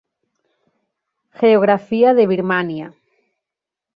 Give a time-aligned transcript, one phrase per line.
[1.41, 2.87] Geografía de Birmania